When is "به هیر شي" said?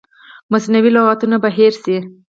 1.43-1.97